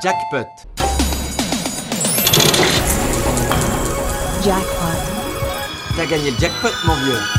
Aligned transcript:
Jackpot. 0.00 0.46
Jackpot. 4.44 4.98
T'as 5.96 6.06
gagné 6.06 6.30
le 6.30 6.38
jackpot, 6.38 6.68
mon 6.86 6.94
vieux. 6.94 7.37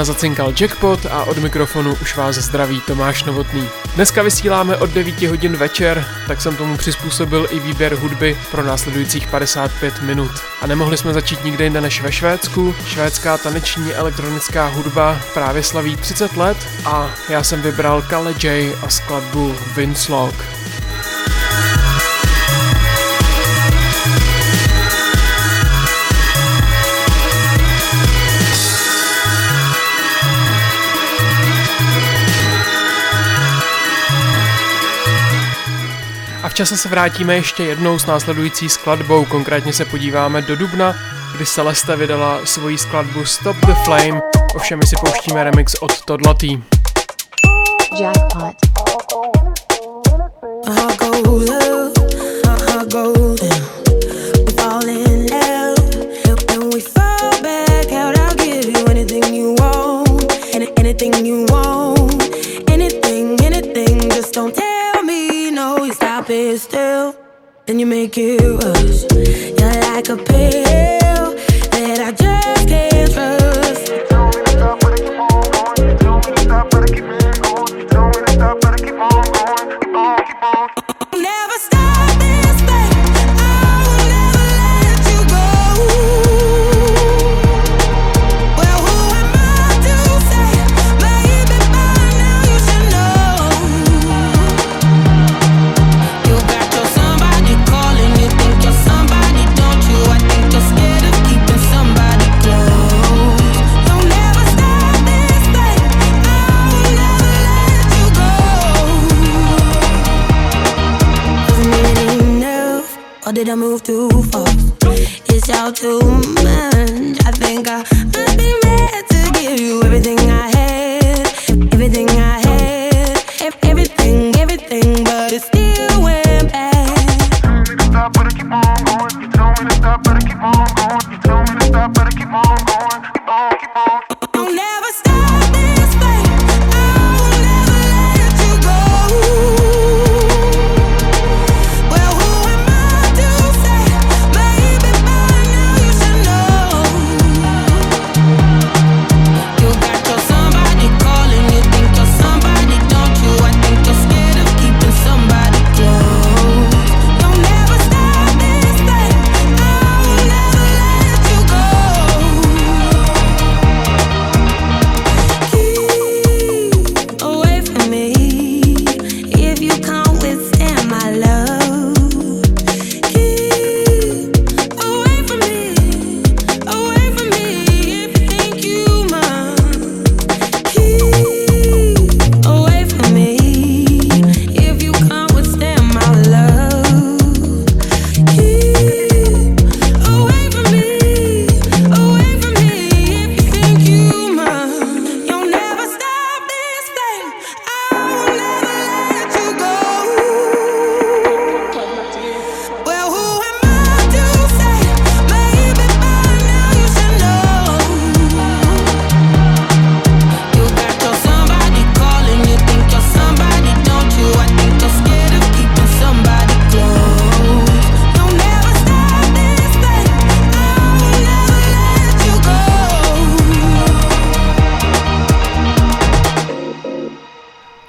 jedna 0.00 0.14
zacinkal 0.14 0.52
jackpot 0.60 1.06
a 1.06 1.24
od 1.24 1.38
mikrofonu 1.38 1.94
už 2.02 2.16
vás 2.16 2.36
zdraví 2.36 2.80
Tomáš 2.80 3.24
Novotný. 3.24 3.68
Dneska 3.94 4.22
vysíláme 4.22 4.76
od 4.76 4.90
9 4.90 5.22
hodin 5.22 5.56
večer, 5.56 6.06
tak 6.28 6.40
jsem 6.40 6.56
tomu 6.56 6.76
přizpůsobil 6.76 7.46
i 7.50 7.58
výběr 7.58 7.94
hudby 7.94 8.36
pro 8.50 8.62
následujících 8.62 9.26
55 9.26 10.02
minut. 10.02 10.30
A 10.60 10.66
nemohli 10.66 10.96
jsme 10.96 11.12
začít 11.12 11.44
nikde 11.44 11.64
jinde 11.64 11.80
než 11.80 12.02
ve 12.02 12.12
Švédsku. 12.12 12.74
Švédská 12.86 13.38
taneční 13.38 13.94
elektronická 13.94 14.66
hudba 14.66 15.20
právě 15.34 15.62
slaví 15.62 15.96
30 15.96 16.36
let 16.36 16.56
a 16.84 17.10
já 17.28 17.42
jsem 17.42 17.62
vybral 17.62 18.02
Kale 18.02 18.34
J 18.42 18.74
a 18.82 18.88
skladbu 18.88 19.54
Vince 19.76 20.12
Log. 20.12 20.34
v 36.50 36.54
čase 36.54 36.76
se 36.76 36.88
vrátíme 36.88 37.34
ještě 37.34 37.64
jednou 37.64 37.98
s 37.98 38.06
následující 38.06 38.68
skladbou, 38.68 39.24
konkrétně 39.24 39.72
se 39.72 39.84
podíváme 39.84 40.42
do 40.42 40.56
Dubna, 40.56 40.94
kdy 41.36 41.46
Celeste 41.46 41.96
vydala 41.96 42.46
svoji 42.46 42.78
skladbu 42.78 43.24
Stop 43.24 43.56
the 43.56 43.74
Flame, 43.84 44.20
ovšem 44.54 44.78
my 44.78 44.86
si 44.86 44.96
pouštíme 45.00 45.44
remix 45.44 45.74
od 45.74 46.04
Todlatý. 46.04 46.62
Jackpot. 48.00 48.89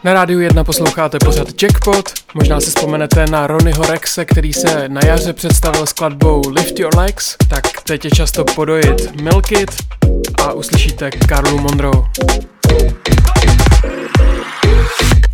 Na 0.03 0.13
rádiu 0.13 0.39
1 0.39 0.63
posloucháte 0.63 1.19
pořad 1.19 1.47
Jackpot. 1.61 2.09
Možná 2.33 2.61
si 2.61 2.67
vzpomenete 2.67 3.25
na 3.25 3.47
Ronnieho 3.47 3.83
Rexe, 3.83 4.25
který 4.25 4.53
se 4.53 4.89
na 4.89 5.01
jaře 5.05 5.33
představil 5.33 5.85
skladbou 5.85 6.41
Lift 6.49 6.79
Your 6.79 6.97
Legs, 6.97 7.35
tak 7.47 7.63
teď 7.83 8.05
je 8.05 8.11
často 8.11 8.43
podojit 8.43 9.21
Milk 9.21 9.51
It 9.51 9.71
a 10.43 10.53
uslyšíte 10.53 11.11
Karlu 11.11 11.59
Monroe. 11.59 12.03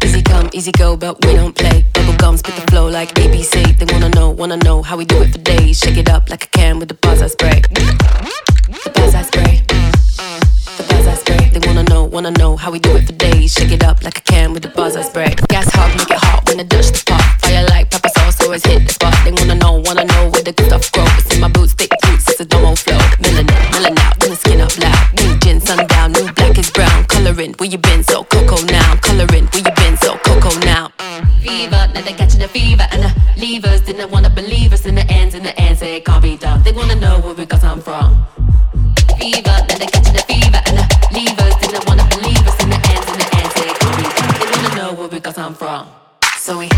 Easy 0.03 0.23
come, 0.23 0.49
easy 0.57 0.71
go, 0.77 0.97
but 0.97 1.25
we 1.25 1.33
don't 1.33 1.59
play. 1.59 1.85
Bubble 1.93 2.17
gum, 2.17 2.37
spit 2.37 2.55
the 2.55 2.71
flow 2.71 2.99
like 2.99 3.21
ABC. 3.21 3.77
They 3.77 3.87
wanna 3.93 4.09
know, 4.09 4.35
wanna 4.39 4.57
know 4.65 4.83
how 4.83 4.97
we 4.97 5.05
do 5.05 5.23
it 5.23 5.31
for 5.31 5.41
days. 5.41 5.79
Shake 5.79 5.99
it 5.99 6.09
up 6.09 6.29
like 6.29 6.45
a 6.45 6.57
can 6.57 6.79
with 6.79 6.87
the 6.87 7.07
buzz 7.07 7.21
I 7.21 7.29
spray. 7.29 7.61
The 8.83 8.91
buzz 8.95 9.15
I 9.15 9.23
spray. 9.23 9.96
Wanna 12.17 12.31
know, 12.31 12.57
how 12.57 12.71
we 12.71 12.79
do 12.79 12.95
it 12.95 13.05
for 13.05 13.13
days. 13.13 13.53
Shake 13.53 13.71
it 13.71 13.83
up 13.83 14.03
like 14.03 14.17
a 14.17 14.21
can 14.21 14.51
with 14.51 14.63
the 14.63 14.69
buzz 14.69 14.95
I 14.95 15.03
spray. 15.03 15.35
Gas 15.49 15.69
hot, 15.69 15.93
make 15.99 16.09
it 16.09 16.17
hot 16.17 16.41
when 16.49 16.59
I 16.59 16.63
touch 16.63 16.89
the 16.89 17.03
pot. 17.05 17.21
Fire 17.41 17.63
like 17.69 17.91
pepper 17.91 18.09
sauce, 18.09 18.41
always 18.41 18.65
hit 18.65 18.87
the 18.87 18.91
spot. 18.91 19.13
They 19.23 19.31
wanna 19.31 19.53
know, 19.53 19.73
wanna 19.85 20.03
know 20.03 20.23
where 20.31 20.41
the 20.41 20.51
good 20.51 20.65
stuff 20.65 20.91
grows. 20.91 21.13
It's 21.19 21.35
in 21.35 21.41
my 21.41 21.47
boots, 21.47 21.73
thick 21.73 21.93
boots, 22.01 22.27
it's 22.27 22.39
a 22.39 22.45
domo 22.45 22.73
flow. 22.73 22.97
Millin' 23.21 23.45
it, 23.45 23.71
millin' 23.71 23.99
out, 23.99 24.19
then 24.19 24.31
the 24.31 24.35
skin 24.35 24.61
up 24.61 24.73
loud. 24.81 24.97
New 25.21 25.37
gin, 25.45 25.61
sundown, 25.61 26.11
new 26.13 26.25
black 26.33 26.57
is 26.57 26.71
brown. 26.71 27.05
Coloring, 27.05 27.53
where 27.59 27.69
you 27.69 27.77
been? 27.77 28.01
So 28.03 28.23
cocoa 28.23 28.65
now. 28.65 28.95
Coloring, 29.05 29.45
where 29.53 29.61
you 29.61 29.73
been? 29.77 29.95
So 29.97 30.17
cocoa 30.25 30.57
now. 30.65 30.89
Fever, 31.45 31.83
now 31.93 32.01
they 32.01 32.17
catching 32.17 32.41
the 32.41 32.47
fever 32.47 32.87
and 32.93 33.03
the 33.05 33.11
levers 33.37 33.81
didn't 33.81 34.09
wanna 34.09 34.31
believe 34.31 34.73
us 34.73 34.87
in 34.87 34.95
the 34.95 35.05
ends 35.05 35.35
and 35.35 35.45
the 35.45 35.53
ends 35.61 35.83
it 35.83 36.03
can't 36.03 36.23
be 36.23 36.35
done. 36.35 36.63
They 36.63 36.71
wanna 36.71 36.95
know 36.95 37.19
where 37.19 37.35
we 37.35 37.45
got 37.45 37.61
some 37.61 37.79
from. 37.79 38.25
Fever, 39.19 39.66
from. 45.57 45.87
So 46.37 46.59
we 46.59 46.69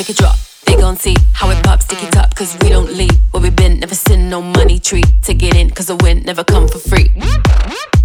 Make 0.00 0.08
it 0.08 0.16
drop. 0.16 0.38
They 0.64 0.76
gon' 0.76 0.96
see 0.96 1.14
how 1.34 1.50
it 1.50 1.62
pops, 1.62 1.84
stick 1.84 2.02
it 2.02 2.16
up, 2.16 2.34
cause 2.34 2.56
we 2.62 2.70
don't 2.70 2.90
leave. 2.90 3.18
Where 3.32 3.42
we 3.42 3.50
been, 3.50 3.80
never 3.80 3.94
seen 3.94 4.30
no 4.30 4.40
money 4.40 4.78
tree 4.78 5.02
to 5.24 5.34
get 5.34 5.54
in, 5.54 5.68
cause 5.68 5.88
the 5.88 5.96
win 5.96 6.22
never 6.22 6.42
come 6.42 6.68
for 6.68 6.78
free. 6.78 7.12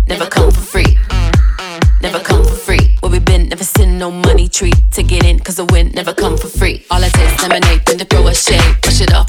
Never 0.06 0.26
come 0.26 0.52
for 0.52 0.60
free. 0.60 0.98
Never 2.02 2.20
come 2.20 2.44
for 2.44 2.54
free. 2.54 2.98
Where 3.00 3.10
we 3.10 3.20
been, 3.20 3.48
never 3.48 3.64
seen 3.64 3.98
no 3.98 4.12
money 4.12 4.50
tree 4.50 4.74
to 4.92 5.04
get 5.04 5.24
in, 5.24 5.40
cause 5.40 5.56
the 5.56 5.64
win 5.64 5.92
never 5.94 6.14
come 6.14 6.36
for 6.38 6.50
free. 6.50 6.86
All 6.92 7.02
I 7.02 7.08
taste 7.08 7.42
lemonade, 7.42 7.86
then 7.86 7.98
to 8.00 8.04
throw 8.04 8.28
a 8.28 8.36
shade. 8.36 8.76
push 8.82 9.00
it 9.00 9.14
off 9.14 9.25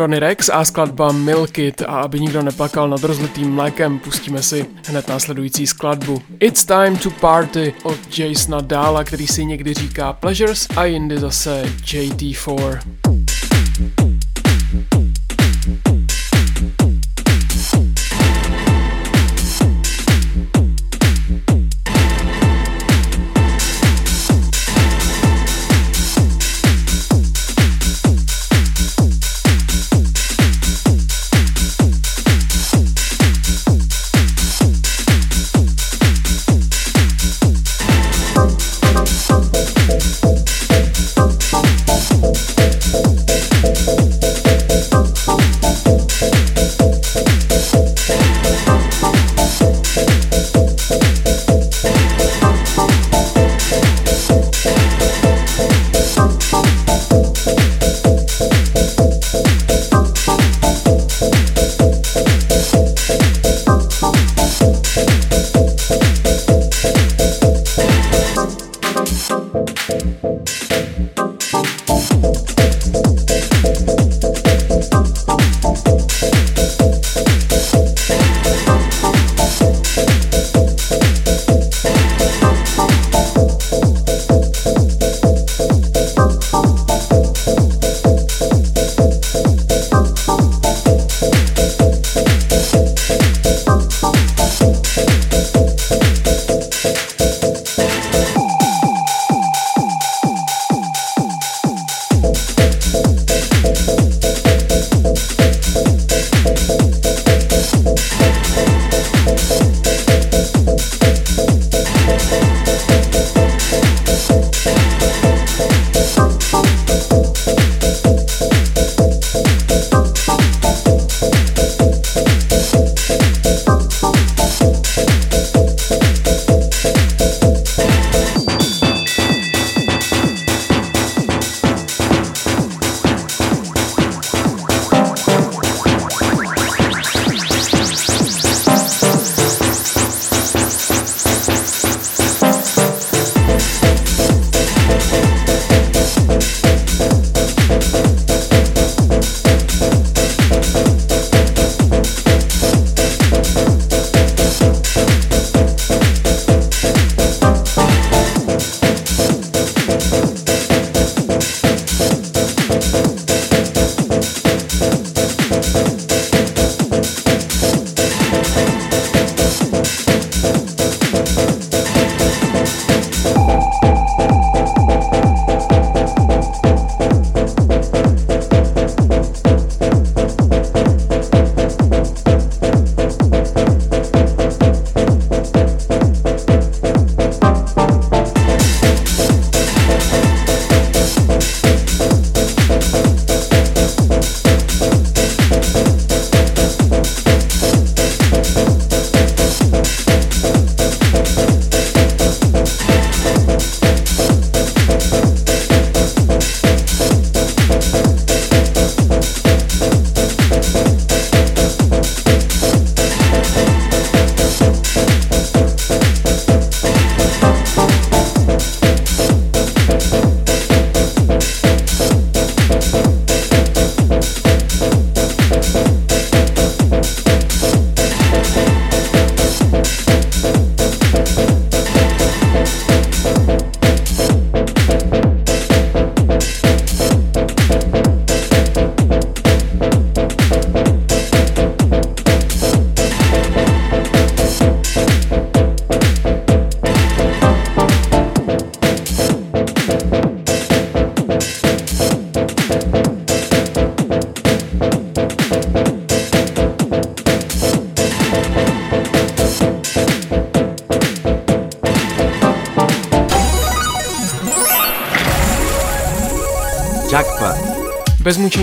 Ronnie 0.00 0.20
Rex 0.20 0.48
a 0.48 0.64
skladba 0.64 1.12
Milk 1.12 1.58
It 1.58 1.82
a 1.82 2.00
aby 2.00 2.20
nikdo 2.20 2.42
neplakal 2.42 2.88
nad 2.88 3.04
rozlitým 3.04 3.50
mlékem, 3.50 3.98
pustíme 3.98 4.42
si 4.42 4.66
hned 4.86 5.08
následující 5.08 5.66
skladbu. 5.66 6.22
It's 6.40 6.64
Time 6.64 6.96
to 6.96 7.10
Party 7.10 7.74
od 7.82 8.18
Jasona 8.18 8.60
Dala, 8.60 9.04
který 9.04 9.26
si 9.26 9.44
někdy 9.44 9.74
říká 9.74 10.12
Pleasures 10.12 10.68
a 10.76 10.84
jindy 10.84 11.18
zase 11.18 11.64
JT4. 11.84 12.80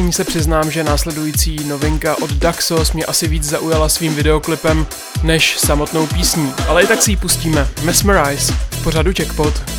Mučení 0.08 0.26
se 0.26 0.32
přiznám, 0.32 0.72
že 0.72 0.84
následující 0.84 1.64
novinka 1.64 2.16
od 2.22 2.32
Daxos 2.32 2.94
mě 2.94 3.06
asi 3.06 3.28
víc 3.28 3.44
zaujala 3.44 3.90
svým 3.90 4.16
videoklipem 4.16 4.88
než 5.24 5.58
samotnou 5.58 6.08
písní, 6.08 6.54
ale 6.68 6.84
i 6.84 6.88
tak 6.88 7.02
si 7.02 7.12
ji 7.12 7.18
pustíme. 7.18 7.68
Mesmerize 7.84 8.54
v 8.54 8.84
pořadu 8.84 9.12
Jackpot. 9.20 9.77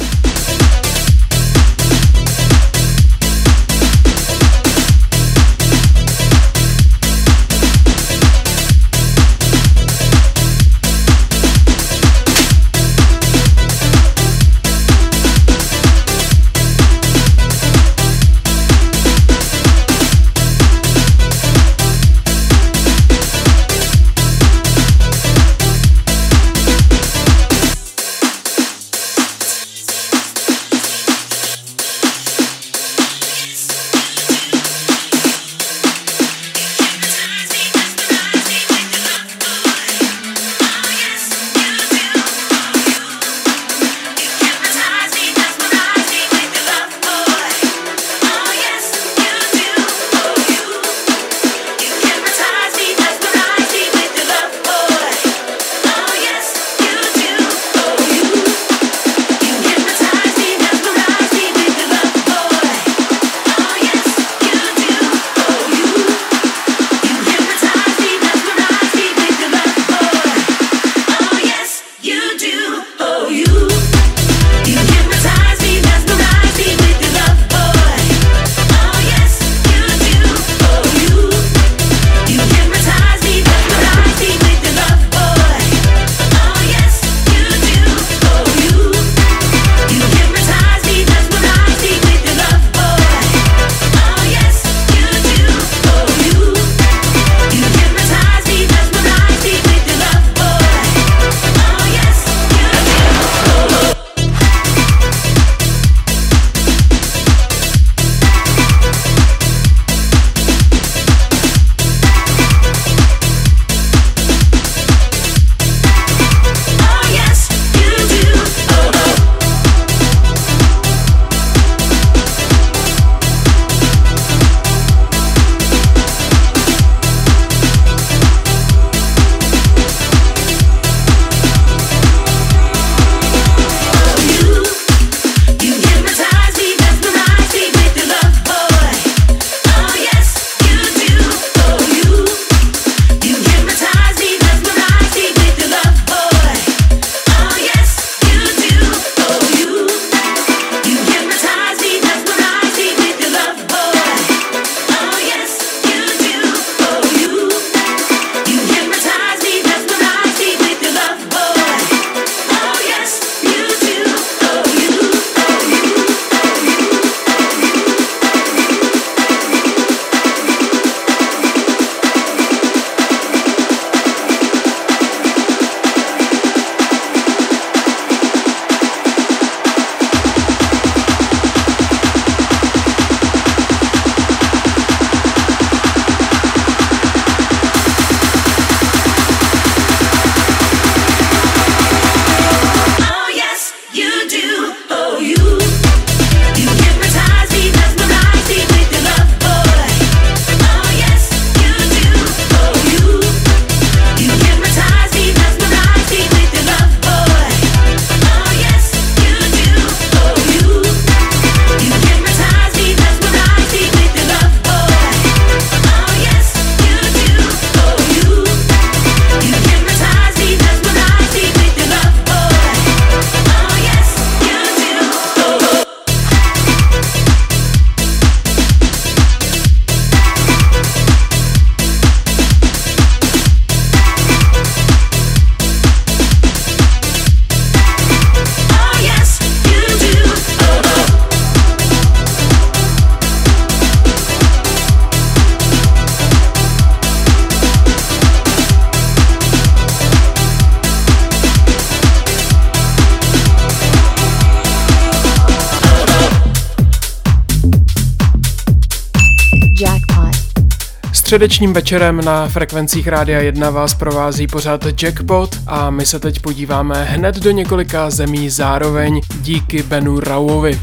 Středečním 261.28 261.72
večerem 261.72 262.20
na 262.24 262.48
frekvencích 262.48 263.08
Rádia 263.08 263.40
1 263.40 263.70
vás 263.70 263.94
provází 263.94 264.46
pořád 264.46 265.02
Jackpot 265.02 265.56
a 265.66 265.90
my 265.90 266.06
se 266.06 266.20
teď 266.20 266.40
podíváme 266.40 267.04
hned 267.04 267.36
do 267.36 267.50
několika 267.50 268.10
zemí 268.10 268.50
zároveň 268.50 269.20
díky 269.40 269.82
Benu 269.82 270.20
Rauovi. 270.20 270.80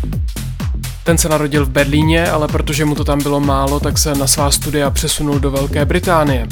Ten 1.04 1.18
se 1.18 1.30
narodil 1.30 1.66
v 1.66 1.70
Berlíně, 1.70 2.30
ale 2.30 2.48
protože 2.48 2.86
mu 2.86 2.96
to 2.96 3.04
tam 3.04 3.24
bylo 3.24 3.40
málo, 3.40 3.80
tak 3.80 3.98
se 3.98 4.16
na 4.16 4.28
svá 4.28 4.52
studia 4.52 4.90
přesunul 4.90 5.40
do 5.40 5.52
Velké 5.52 5.86
Británie. 5.86 6.48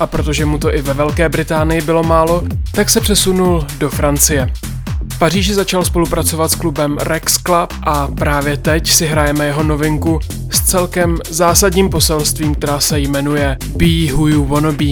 A 0.00 0.06
protože 0.06 0.44
mu 0.44 0.58
to 0.58 0.74
i 0.74 0.82
ve 0.82 0.94
Velké 0.94 1.28
Británii 1.28 1.80
bylo 1.80 2.02
málo, 2.02 2.42
tak 2.72 2.90
se 2.90 3.00
přesunul 3.00 3.66
do 3.78 3.90
Francie. 3.90 4.52
V 5.12 5.18
Paříži 5.18 5.54
začal 5.54 5.84
spolupracovat 5.84 6.50
s 6.50 6.54
klubem 6.54 6.98
Rex 7.00 7.38
Club 7.38 7.72
a 7.82 8.06
právě 8.06 8.56
teď 8.56 8.90
si 8.90 9.06
hrajeme 9.06 9.46
jeho 9.46 9.62
novinku 9.62 10.20
celkem 10.68 11.18
zásadním 11.30 11.88
poselstvím, 11.88 12.54
která 12.54 12.80
se 12.80 13.00
jmenuje 13.00 13.56
Be 13.76 14.12
Who 14.12 14.28
You 14.28 14.44
Wanna 14.44 14.72
Be. 14.72 14.84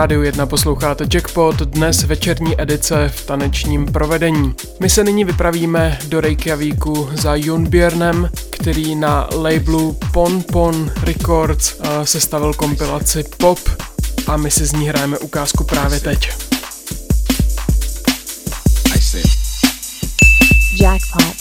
Rádiu 0.00 0.22
1 0.22 0.46
posloucháte 0.46 1.04
Jackpot, 1.14 1.56
dnes 1.56 2.04
večerní 2.04 2.60
edice 2.60 3.08
v 3.08 3.26
tanečním 3.26 3.86
provedení. 3.86 4.54
My 4.80 4.90
se 4.90 5.04
nyní 5.04 5.24
vypravíme 5.24 5.98
do 6.08 6.20
Reykjavíku 6.20 7.08
za 7.12 7.34
Junbjörnem, 7.34 8.30
který 8.50 8.94
na 8.94 9.28
labelu 9.34 9.98
Pon 10.12 10.42
Pon 10.52 10.92
Records 11.02 11.74
eh, 11.80 12.06
sestavil 12.06 12.54
kompilaci 12.54 13.24
Pop 13.36 13.58
a 14.26 14.36
my 14.36 14.50
si 14.50 14.66
z 14.66 14.72
ní 14.72 14.88
hrajeme 14.88 15.18
ukázku 15.18 15.64
právě 15.64 16.00
teď. 16.00 16.30
I 18.94 19.00
said, 19.00 19.26
Jackpot. 20.80 21.36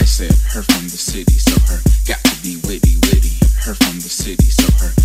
I 0.00 0.06
said 0.06 0.32
her 0.32 0.62
from 0.62 0.84
the 0.84 0.96
city, 0.96 1.38
so 1.48 1.60
her 1.66 1.80
got 2.06 2.22
to 2.22 2.30
be 2.42 2.68
witty, 2.68 2.98
witty. 3.06 3.32
Her 3.64 3.74
from 3.74 3.98
the 4.00 4.08
city, 4.08 4.50
so 4.50 4.84
her 4.84 5.03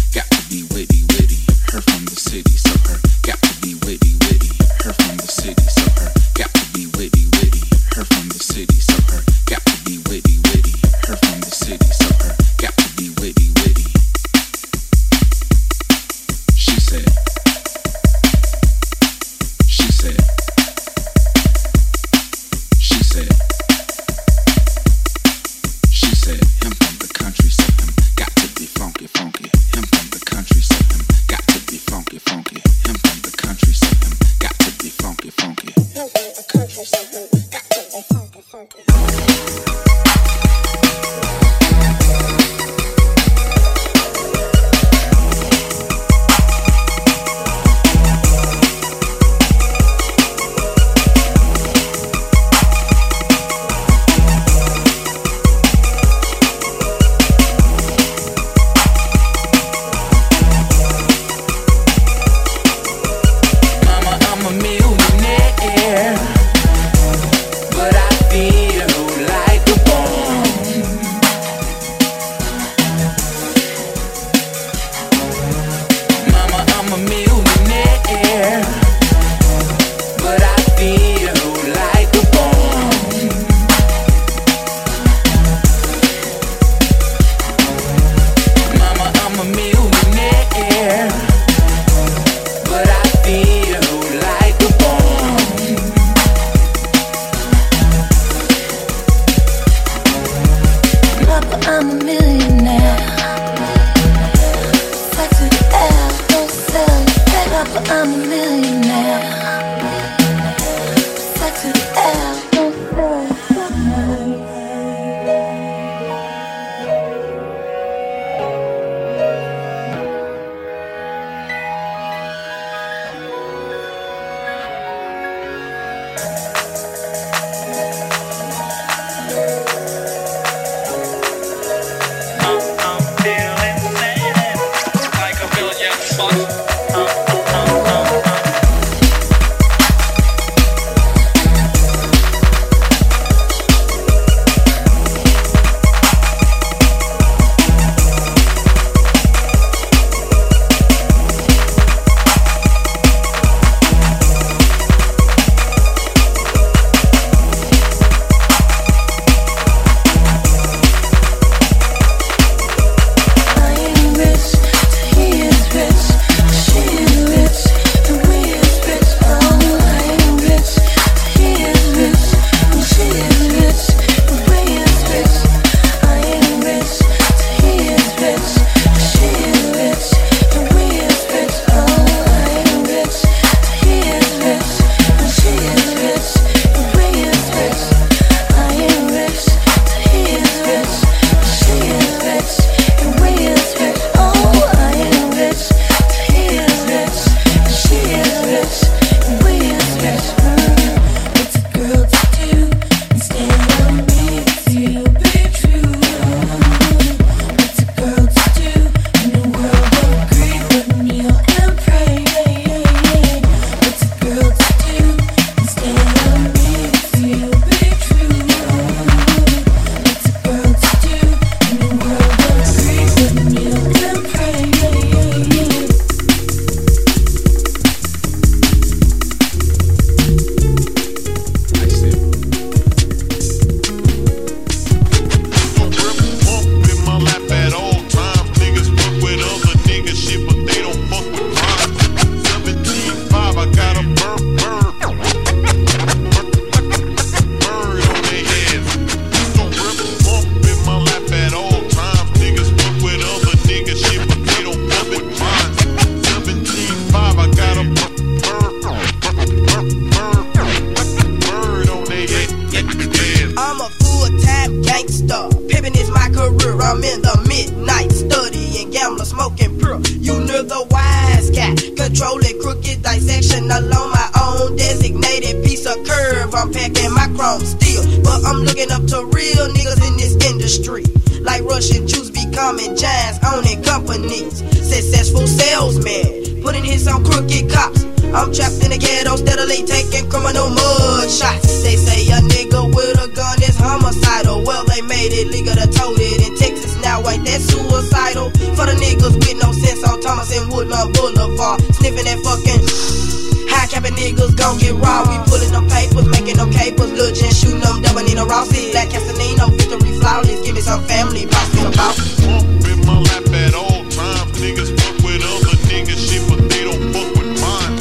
I'm 278.50 278.66
looking 278.66 278.90
up 278.90 279.06
to 279.14 279.30
real 279.30 279.70
niggas 279.70 280.02
in 280.10 280.18
this 280.18 280.34
industry. 280.50 281.06
Like 281.46 281.62
Russian 281.70 282.08
Jews 282.08 282.32
becoming 282.32 282.98
giants, 282.98 283.38
owning 283.46 283.78
companies. 283.84 284.66
Successful 284.82 285.46
salesmen, 285.46 286.64
putting 286.64 286.84
hits 286.84 287.06
on 287.06 287.24
crooked 287.24 287.70
cops. 287.70 288.10
I'm 288.34 288.50
trapped 288.50 288.82
in 288.82 288.90
the 288.90 288.98
ghetto, 288.98 289.38
steadily 289.38 289.86
taking 289.86 290.26
criminal 290.34 290.74
mud 290.74 291.30
shots. 291.30 291.86
They 291.86 291.94
say 291.94 292.26
a 292.34 292.42
nigga 292.42 292.90
with 292.90 293.22
a 293.22 293.30
gun 293.38 293.62
is 293.62 293.78
homicidal. 293.78 294.66
Well, 294.66 294.84
they 294.90 295.06
made 295.06 295.30
it 295.30 295.54
legal 295.54 295.78
to 295.78 295.86
tote 295.86 296.18
it 296.18 296.42
in 296.42 296.58
Texas. 296.58 296.98
Now 297.06 297.22
ain't 297.30 297.46
that 297.46 297.62
suicidal? 297.62 298.50
For 298.74 298.90
the 298.90 298.98
niggas 298.98 299.38
with 299.38 299.62
no 299.62 299.70
sense 299.78 300.02
on 300.10 300.22
Thomas 300.22 300.50
and 300.58 300.74
Woodlawn 300.74 301.14
Boulevard, 301.14 301.86
sniffing 302.02 302.26
that 302.26 302.42
fucking. 302.42 303.49
High 303.70 303.88
capping 303.88 304.14
niggas 304.14 304.56
gon' 304.58 304.78
get 304.78 304.94
raw. 304.96 305.24
We 305.30 305.38
pulling 305.50 305.72
them 305.72 305.88
papers, 305.88 306.28
making 306.28 306.58
them 306.58 306.72
capers. 306.72 307.12
Lil' 307.12 307.34
Jen 307.34 307.52
shooting 307.54 307.80
them, 307.80 308.02
double 308.02 308.24
Nina 308.24 308.46
Rossi. 308.46 308.92
Black 308.92 309.10
Castanino, 309.10 309.70
victory 309.78 310.18
flawless. 310.20 310.62
Give 310.66 310.76
me 310.76 310.82
some 310.82 311.04
family, 311.06 311.46
boss 311.46 311.70
me 311.74 311.86
about. 311.86 312.16
Bump 312.44 312.86
in 312.90 313.00
my 313.06 313.18
lap 313.20 313.46
at 313.54 313.74
all 313.76 314.04
times. 314.10 314.52
Niggas 314.60 314.92
fuck 315.00 315.16
with 315.24 315.42
other 315.46 315.78
niggas 315.88 316.20
shit, 316.20 316.44
but 316.50 316.70
they 316.70 316.84
don't 316.84 317.14
fuck 317.14 317.30
with 317.38 317.62
mine. 317.62 317.96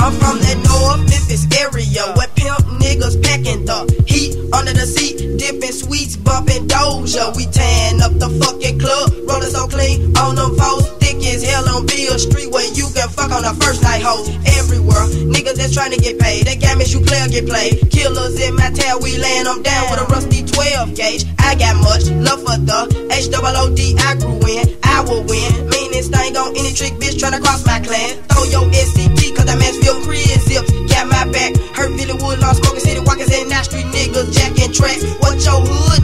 I'm 0.00 0.12
from 0.18 0.38
the 0.42 0.54
North 0.66 1.00
Memphis 1.08 1.46
area 1.56 2.02
where 2.16 2.28
pimp 2.34 2.64
niggas 2.82 3.22
packing 3.22 3.64
the 3.64 3.86
heat 4.06 4.36
under 4.52 4.72
the 4.72 4.86
seat, 4.86 5.38
dipping 5.38 5.72
sweets, 5.72 6.16
bumping 6.16 6.66
Doja. 6.66 7.34
We 7.36 7.46
tan 7.46 8.02
up 8.02 8.12
the 8.18 8.28
fucking 8.40 8.78
club, 8.80 9.12
rollin' 9.28 9.50
so 9.50 9.66
clean 9.68 10.16
on 10.18 10.34
them 10.34 10.56
foes, 10.56 10.88
as 11.34 11.42
hell 11.42 11.66
on 11.74 11.84
Bill 11.86 12.16
Street 12.18 12.50
where 12.54 12.64
you 12.78 12.86
can 12.94 13.10
fuck 13.10 13.34
on 13.34 13.42
the 13.42 13.54
first 13.58 13.82
night 13.82 14.02
hoes. 14.02 14.30
Everywhere, 14.54 15.10
niggas 15.26 15.58
that's 15.58 15.74
trying 15.74 15.90
to 15.90 15.98
get 15.98 16.18
paid. 16.18 16.46
That 16.46 16.62
games 16.62 16.94
you 16.94 17.02
play 17.02 17.18
or 17.18 17.28
get 17.28 17.46
played. 17.50 17.82
Killers 17.90 18.38
in 18.38 18.54
my 18.54 18.70
town, 18.70 19.02
we 19.02 19.18
laying 19.18 19.44
them 19.44 19.62
down 19.62 19.90
with 19.90 20.00
a 20.00 20.06
rusty 20.14 20.46
12 20.46 20.94
gauge. 20.94 21.26
I 21.42 21.58
got 21.58 21.74
much 21.82 22.06
love 22.22 22.40
for 22.46 22.58
the 22.62 22.86
H 23.10 23.26
O 23.34 23.42
O 23.42 23.74
D. 23.74 23.98
I 23.98 24.14
grew 24.14 24.38
in, 24.46 24.78
I 24.86 25.02
will 25.02 25.26
win. 25.26 25.50
Meanest 25.74 26.14
thing 26.14 26.38
on 26.38 26.54
any 26.54 26.70
trick 26.70 26.94
bitch 27.02 27.18
tryna 27.18 27.42
cross 27.42 27.66
my 27.66 27.82
clan. 27.82 28.14
Throw 28.30 28.46
your 28.46 28.64
SCP, 28.70 29.34
cause 29.34 29.50
man's 29.50 29.78
feel 29.82 29.98
Chris 30.06 30.38
zips. 30.46 30.70
Got 30.86 31.10
my 31.10 31.26
back, 31.34 31.58
hurt 31.74 31.90
Billy 31.98 32.14
Woodlawn, 32.14 32.54
smoking 32.54 32.80
city 32.80 33.02
walkers 33.02 33.32
and 33.34 33.50
now 33.50 33.62
street 33.66 33.90
niggas 33.90 34.30
jacking 34.30 34.70
tracks. 34.70 35.02
What 35.18 35.42
your 35.42 35.58
hood? 35.66 35.94
Is 35.98 36.03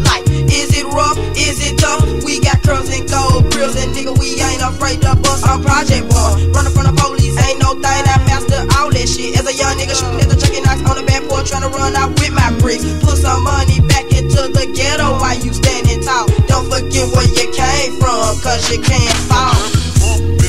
it 0.80 0.86
rough? 0.88 1.18
Is 1.36 1.60
it 1.60 1.78
tough? 1.78 2.02
We 2.24 2.40
got 2.40 2.62
curls 2.62 2.88
and 2.88 3.04
gold 3.08 3.52
grills 3.52 3.76
and 3.76 3.92
nigga, 3.92 4.16
we 4.16 4.40
ain't 4.40 4.64
afraid 4.64 5.00
to 5.04 5.14
bust 5.20 5.44
on 5.46 5.62
Project 5.62 6.08
Boy. 6.08 6.48
Running 6.56 6.72
from 6.72 6.88
the 6.88 6.94
police 6.96 7.36
ain't 7.36 7.60
no 7.60 7.76
thing, 7.76 8.04
I 8.08 8.16
master 8.24 8.64
all 8.80 8.88
that 8.88 9.08
shit. 9.08 9.36
As 9.36 9.44
a 9.44 9.54
young 9.54 9.76
nigga 9.76 9.92
shooting 9.92 10.20
at 10.20 10.28
the 10.32 10.36
chucking 10.40 10.64
knocks 10.64 10.82
on 10.88 10.96
the 10.96 11.04
back 11.04 11.22
porch, 11.28 11.52
trying 11.52 11.68
to 11.68 11.72
run 11.76 11.94
out 11.96 12.10
with 12.16 12.32
my 12.32 12.48
bricks. 12.58 12.84
Put 13.04 13.20
some 13.20 13.44
money 13.44 13.80
back 13.92 14.08
into 14.16 14.48
the 14.48 14.64
ghetto 14.72 15.20
while 15.20 15.36
you 15.36 15.52
standing 15.52 16.00
tall. 16.00 16.26
Don't 16.48 16.66
forget 16.72 17.06
where 17.12 17.28
you 17.28 17.46
came 17.52 17.92
from, 18.00 18.40
cause 18.40 18.64
you 18.72 18.80
can't 18.80 19.20
fall. 19.28 20.39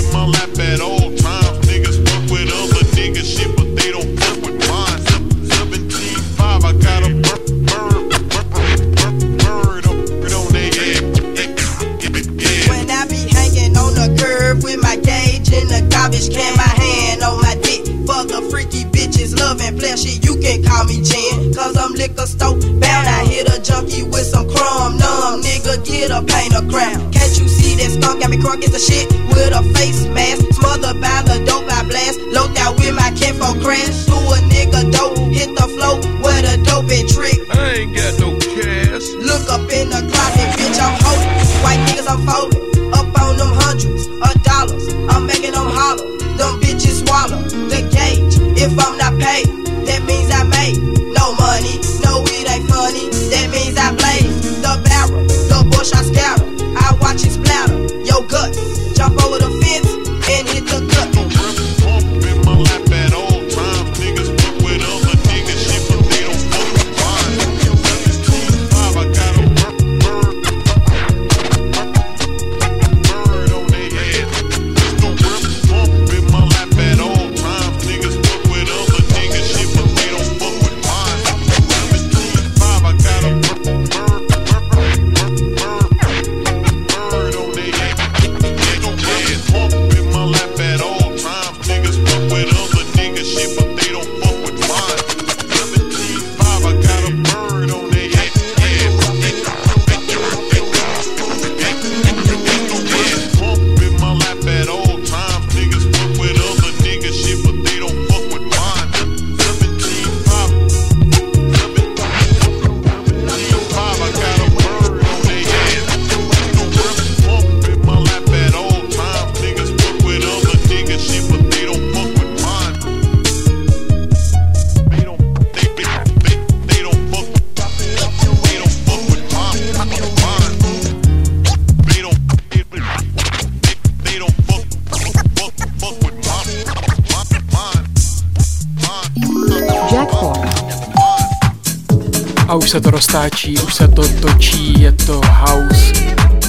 Už 143.60 143.74
se 143.74 143.88
to 143.88 144.08
točí, 144.08 144.82
je 144.82 144.92
to 144.92 145.22
house. 145.24 145.94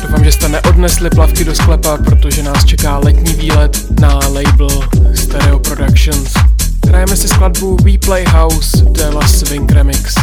Doufám, 0.02 0.24
že 0.24 0.32
jste 0.32 0.48
neodnesli 0.48 1.10
plavky 1.10 1.44
do 1.44 1.54
sklepa, 1.54 1.96
protože 1.96 2.42
nás 2.42 2.64
čeká 2.64 2.98
letní 2.98 3.34
výlet 3.34 4.00
na 4.00 4.14
label 4.14 4.80
Stereo 5.14 5.58
Productions. 5.58 6.34
Hrajeme 6.88 7.16
si 7.16 7.28
skladbu 7.28 7.76
We 7.84 7.98
Play 7.98 8.24
House 8.24 8.84
de 8.84 9.08
la 9.08 9.28
Swing 9.28 9.72
Remix. 9.72 10.14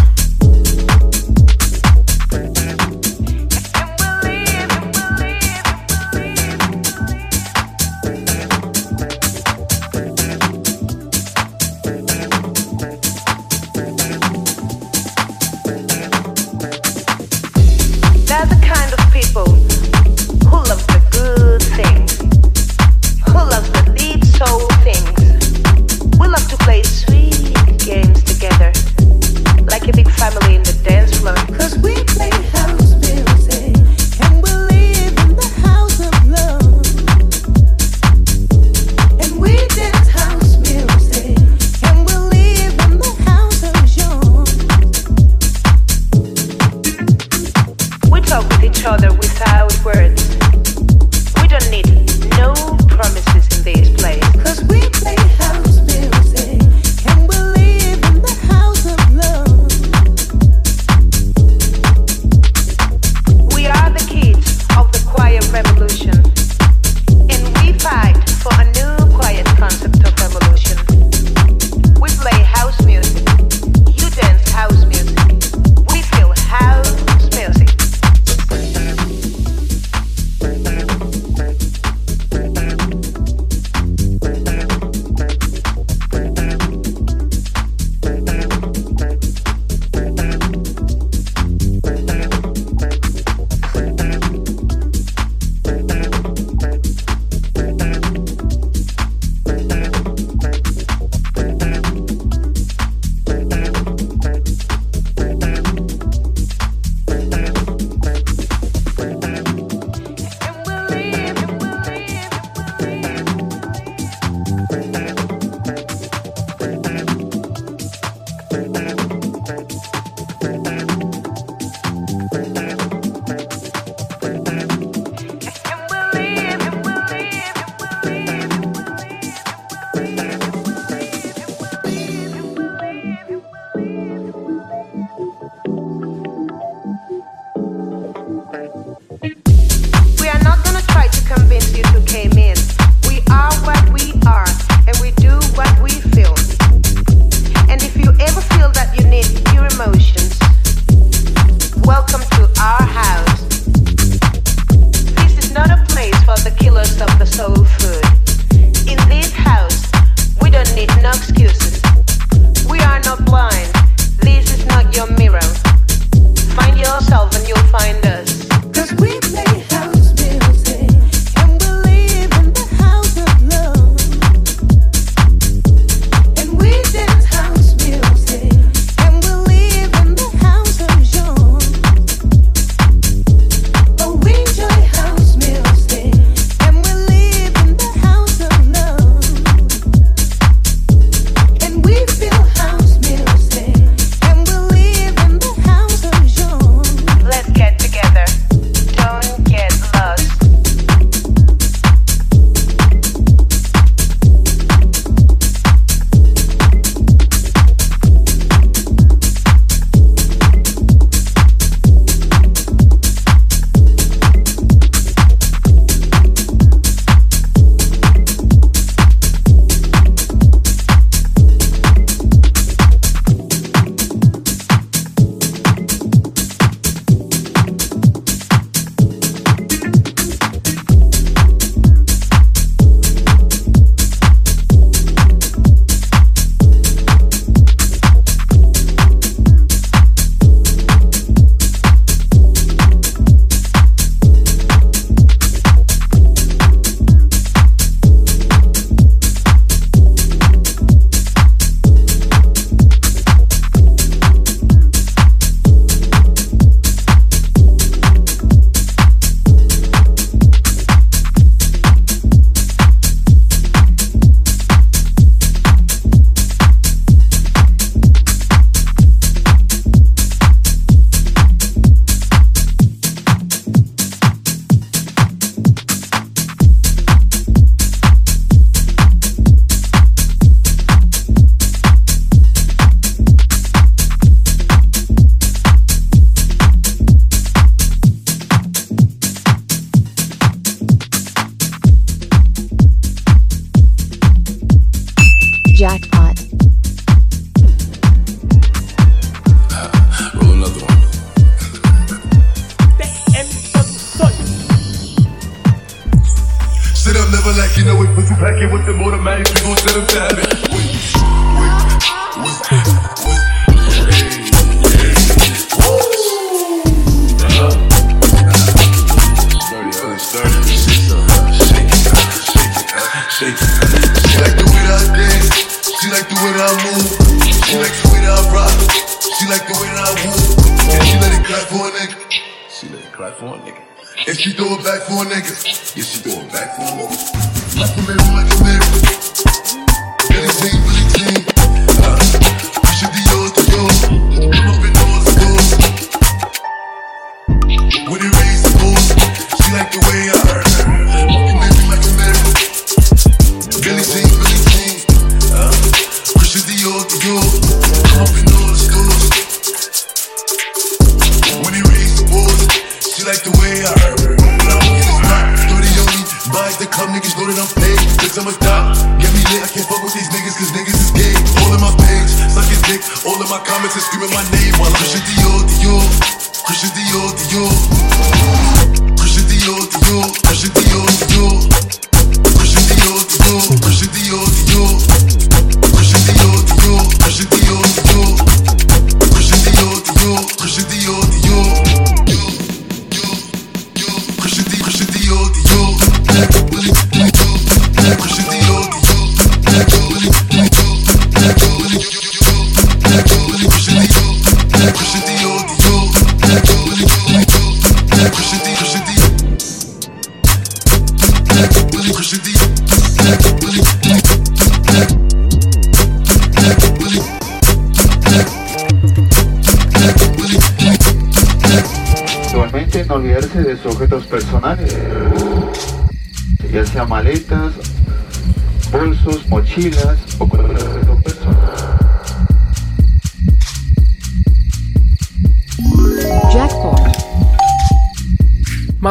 each 48.79 48.85
other. 48.85 49.11
We 49.13 49.28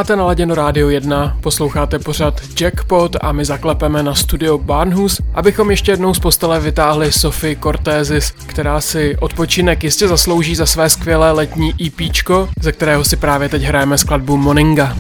Máte 0.08 0.16
naladěno 0.16 0.54
Rádio 0.54 0.88
1, 0.88 1.36
posloucháte 1.40 1.98
pořad 1.98 2.40
Jackpot 2.60 3.16
a 3.20 3.32
my 3.32 3.44
zaklepeme 3.44 4.02
na 4.02 4.14
studio 4.14 4.58
Barnhus, 4.58 5.20
abychom 5.34 5.70
ještě 5.70 5.92
jednou 5.92 6.14
z 6.14 6.18
postele 6.18 6.60
vytáhli 6.60 7.12
Sophie 7.12 7.56
Cortezis, 7.56 8.30
která 8.30 8.80
si 8.80 9.16
odpočinek 9.20 9.84
jistě 9.84 10.08
zaslouží 10.08 10.54
za 10.54 10.66
své 10.66 10.90
skvělé 10.90 11.32
letní 11.32 11.74
EPčko, 11.86 12.48
ze 12.60 12.72
kterého 12.72 13.04
si 13.04 13.16
právě 13.16 13.48
teď 13.48 13.62
hrajeme 13.62 13.98
skladbu 13.98 14.36
Moninga. 14.36 14.96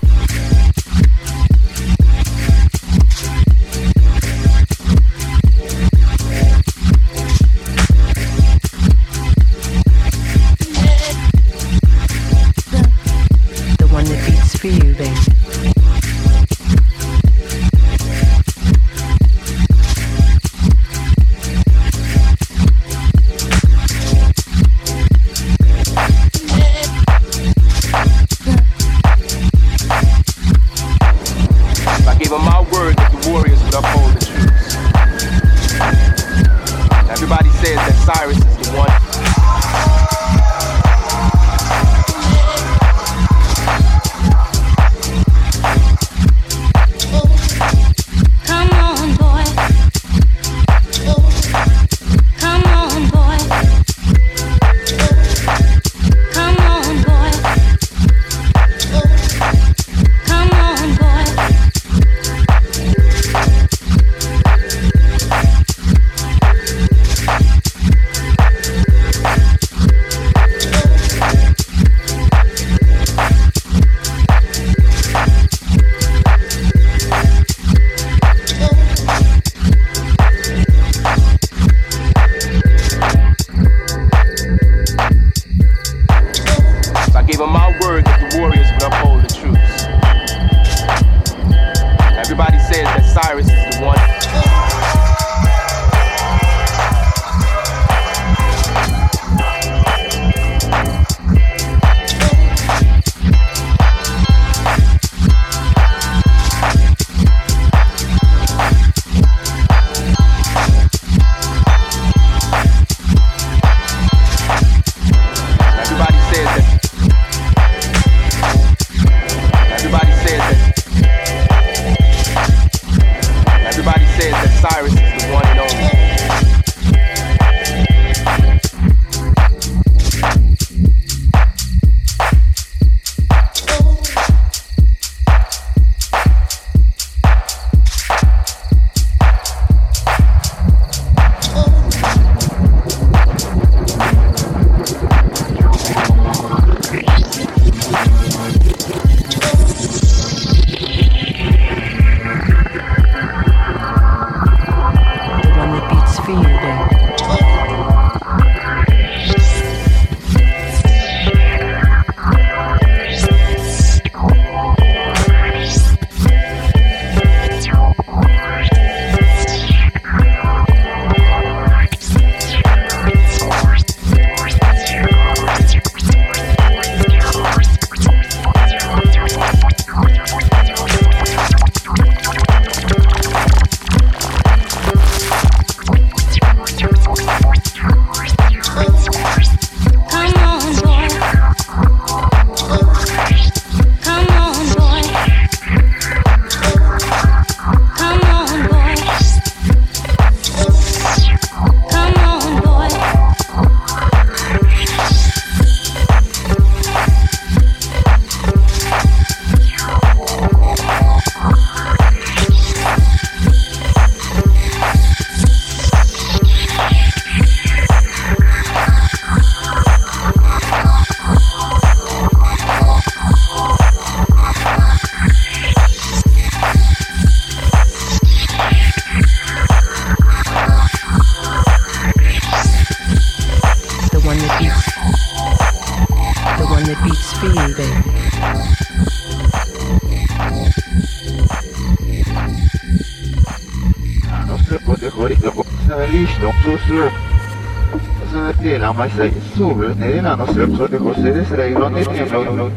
μας 248.98 249.10
εξούβου, 249.18 249.82
είναι 249.82 250.28
ένας 250.28 250.48
ρεψότικος, 250.56 251.16
είναι 251.16 251.46
στραγγλών, 251.50 251.96
είναι 251.96 252.18
ευλόγου. 252.18 252.70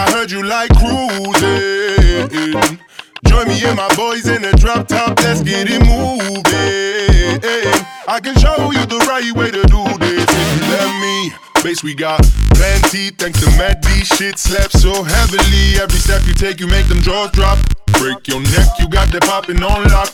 I 0.00 0.04
heard 0.12 0.30
you 0.34 0.42
like 0.54 0.72
cruising. 0.80 2.26
Join 3.28 3.46
me 3.50 3.56
and 3.68 3.76
my 3.82 3.90
boys 4.00 4.26
in 4.34 4.40
the 4.46 4.54
drop 4.62 4.82
top. 4.94 5.12
Let's 5.24 5.42
get 5.50 5.64
it 5.74 5.82
moving. 5.94 7.36
I 8.16 8.18
can 8.24 8.36
show 8.44 8.58
you 8.76 8.84
the 8.94 9.00
right 9.12 9.32
way 9.38 9.50
to 9.58 9.62
do 9.76 9.82
this. 10.04 10.26
If 10.42 10.48
you 10.56 10.64
let 10.74 10.90
me, 11.04 11.16
base 11.62 11.82
we 11.88 11.92
got 12.06 12.20
plenty. 12.58 13.04
Thanks 13.20 13.38
to 13.42 13.48
Matt 13.60 13.76
D, 13.86 13.88
shit 14.16 14.36
slept 14.48 14.72
so 14.84 14.92
heavily. 15.14 15.64
Every 15.84 16.00
step 16.06 16.22
you 16.28 16.34
take, 16.44 16.56
you 16.62 16.68
make 16.76 16.86
them 16.92 17.00
jaws 17.06 17.30
drop. 17.38 17.58
Break 18.00 18.20
your 18.30 18.42
neck, 18.54 18.68
you 18.80 18.86
got 18.98 19.08
that 19.12 19.24
popping 19.30 19.60
on 19.70 19.80
lock. 19.94 20.10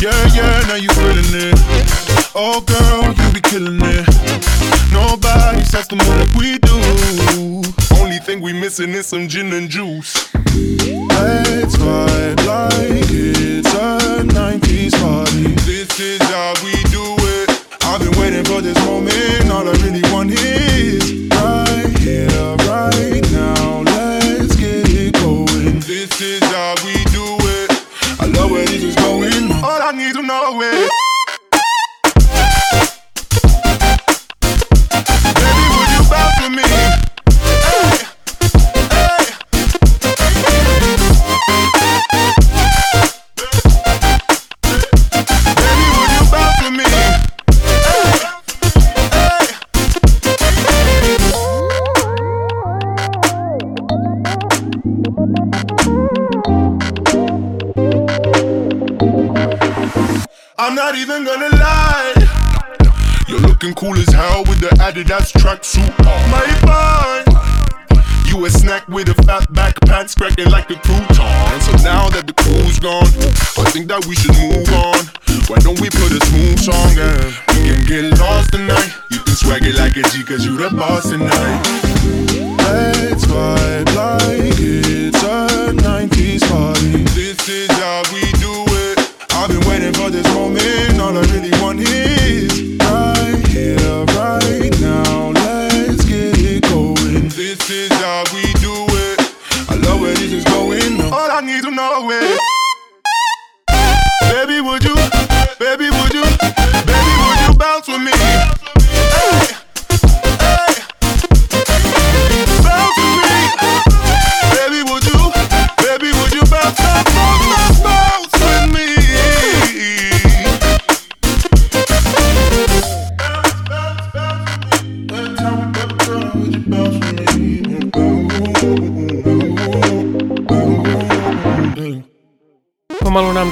Yeah, 0.00 0.12
yeah, 0.32 0.62
now 0.68 0.76
you 0.76 0.88
feeling 0.90 1.34
it. 1.34 1.58
Oh, 2.32 2.60
girl, 2.60 3.12
you 3.12 3.32
be 3.32 3.40
killing 3.40 3.80
it. 3.82 4.06
Nobody 4.92 5.64
sets 5.64 5.88
the 5.88 5.96
mood 5.96 6.16
like 6.18 6.32
we 6.38 6.58
do. 6.58 8.00
Only 8.00 8.18
thing 8.18 8.40
we 8.40 8.52
missing 8.52 8.90
is 8.90 9.06
some 9.06 9.26
gin 9.26 9.52
and 9.52 9.68
juice. 9.68 10.32
Let's 10.54 11.76
vibe 11.76 12.46
like 12.46 13.10
it. 13.10 13.27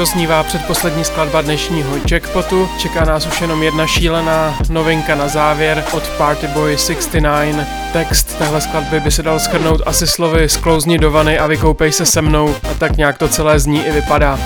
doznívá 0.06 0.42
předposlední 0.42 1.04
skladba 1.04 1.42
dnešního 1.42 1.90
jackpotu, 2.10 2.68
čeká 2.78 3.04
nás 3.04 3.26
už 3.26 3.40
jenom 3.40 3.62
jedna 3.62 3.86
šílená 3.86 4.58
novinka 4.70 5.14
na 5.14 5.28
závěr 5.28 5.84
od 5.92 6.02
Party 6.08 6.48
Boy 6.48 6.76
69. 6.76 7.66
Text 7.92 8.38
téhle 8.38 8.60
skladby 8.60 9.00
by 9.00 9.10
se 9.10 9.22
dal 9.22 9.38
schrnout 9.38 9.80
asi 9.86 10.06
slovy 10.06 10.48
sklouzni 10.48 10.98
do 10.98 11.10
vany 11.10 11.38
a 11.38 11.46
vykoupej 11.46 11.92
se 11.92 12.06
se 12.06 12.22
mnou 12.22 12.54
a 12.70 12.74
tak 12.74 12.96
nějak 12.96 13.18
to 13.18 13.28
celé 13.28 13.60
zní 13.60 13.86
i 13.86 13.90
vypadá. 13.90 14.38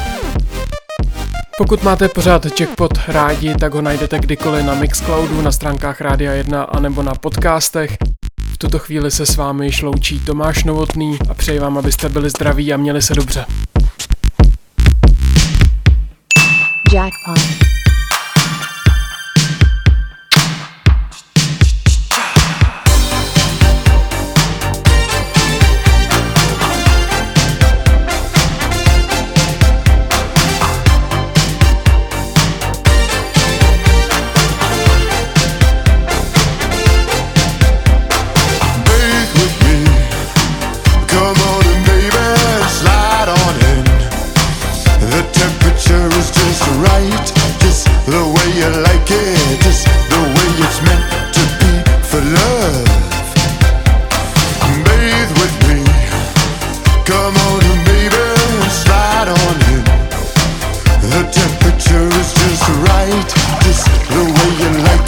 Pokud 1.59 1.83
máte 1.83 2.09
pořád 2.09 2.61
Jackpot 2.61 2.99
rádi, 3.09 3.55
tak 3.55 3.75
ho 3.75 3.83
najdete 3.83 4.19
kdykoliv 4.19 4.65
na 4.65 4.75
Mixcloudu, 4.75 5.43
na 5.43 5.53
stránkách 5.53 6.01
Rádia 6.01 6.33
1 6.33 6.63
anebo 6.63 7.03
na 7.03 7.15
podcastech. 7.15 7.97
V 8.53 8.59
tuto 8.59 8.79
chvíli 8.79 9.11
se 9.11 9.27
s 9.27 9.37
vámi 9.37 9.73
šloučí 9.73 10.21
Tomáš 10.21 10.65
Novotný 10.65 11.19
a 11.29 11.35
přeji 11.35 11.59
vám, 11.59 11.79
abyste 11.79 12.09
byli 12.09 12.31
zdraví 12.31 12.73
a 12.73 12.77
měli 12.77 13.03
se 13.03 13.15
dobře. 13.15 13.45
Jackpot. 16.91 17.70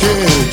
que 0.02 0.51